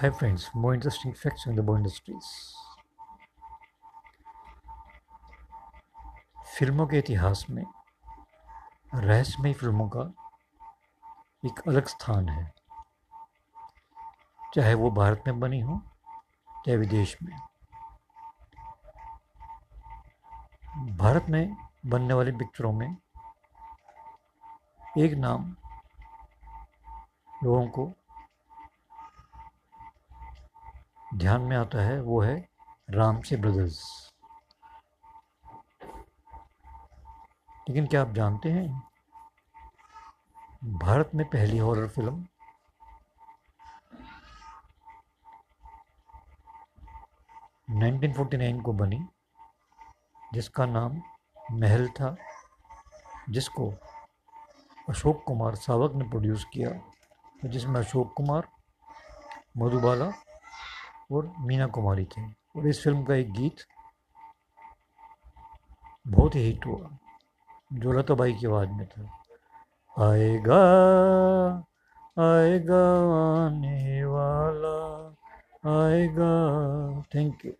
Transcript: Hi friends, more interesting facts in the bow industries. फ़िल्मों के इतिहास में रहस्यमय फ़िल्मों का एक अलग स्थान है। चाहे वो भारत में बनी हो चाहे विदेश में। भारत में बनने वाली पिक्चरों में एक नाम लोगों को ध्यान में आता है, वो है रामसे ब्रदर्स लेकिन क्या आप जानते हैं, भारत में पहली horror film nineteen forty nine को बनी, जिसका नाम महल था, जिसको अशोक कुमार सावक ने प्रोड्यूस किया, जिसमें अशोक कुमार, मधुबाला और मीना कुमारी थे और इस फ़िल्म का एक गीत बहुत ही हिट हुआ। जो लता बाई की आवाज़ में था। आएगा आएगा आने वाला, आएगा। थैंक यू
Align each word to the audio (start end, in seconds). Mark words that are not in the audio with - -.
Hi 0.00 0.08
friends, 0.08 0.44
more 0.54 0.72
interesting 0.72 1.12
facts 1.12 1.46
in 1.46 1.56
the 1.56 1.62
bow 1.62 1.74
industries. 1.76 2.28
फ़िल्मों 6.58 6.86
के 6.86 6.98
इतिहास 6.98 7.46
में 7.50 7.64
रहस्यमय 8.94 9.52
फ़िल्मों 9.52 9.88
का 9.88 10.14
एक 11.46 11.60
अलग 11.68 11.86
स्थान 11.86 12.28
है। 12.28 12.54
चाहे 14.54 14.74
वो 14.74 14.90
भारत 14.90 15.24
में 15.26 15.40
बनी 15.40 15.60
हो 15.60 15.80
चाहे 16.50 16.76
विदेश 16.76 17.16
में। 17.22 17.36
भारत 20.96 21.26
में 21.28 21.56
बनने 21.86 22.14
वाली 22.14 22.32
पिक्चरों 22.32 22.72
में 22.72 22.96
एक 24.98 25.14
नाम 25.14 25.56
लोगों 27.44 27.66
को 27.68 27.92
ध्यान 31.10 31.40
में 31.40 31.56
आता 31.56 31.82
है, 31.82 32.00
वो 32.02 32.20
है 32.20 32.36
रामसे 32.90 33.36
ब्रदर्स 33.36 33.80
लेकिन 37.68 37.86
क्या 37.86 38.00
आप 38.02 38.12
जानते 38.14 38.50
हैं, 38.50 38.68
भारत 40.64 41.10
में 41.14 41.24
पहली 41.26 41.58
horror 41.58 41.88
film 41.88 42.26
nineteen 47.70 48.12
forty 48.12 48.36
nine 48.36 48.60
को 48.60 48.72
बनी, 48.72 48.98
जिसका 50.34 50.66
नाम 50.66 51.02
महल 51.52 51.88
था, 51.88 52.14
जिसको 53.30 53.70
अशोक 54.88 55.22
कुमार 55.26 55.54
सावक 55.56 55.94
ने 55.94 56.08
प्रोड्यूस 56.08 56.44
किया, 56.44 56.70
जिसमें 57.44 57.80
अशोक 57.80 58.12
कुमार, 58.16 58.48
मधुबाला 59.56 60.10
और 61.12 61.32
मीना 61.38 61.66
कुमारी 61.66 62.04
थे 62.04 62.22
और 62.56 62.66
इस 62.66 62.84
फ़िल्म 62.84 63.04
का 63.04 63.14
एक 63.14 63.32
गीत 63.32 63.56
बहुत 66.08 66.34
ही 66.34 66.40
हिट 66.40 66.66
हुआ। 66.66 66.98
जो 67.72 67.92
लता 67.92 68.14
बाई 68.14 68.32
की 68.32 68.46
आवाज़ 68.46 68.68
में 68.68 68.86
था। 68.86 69.02
आएगा 69.98 70.60
आएगा 72.18 72.86
आने 73.46 74.04
वाला, 74.04 75.06
आएगा। 75.84 76.32
थैंक 77.00 77.46
यू 77.46 77.52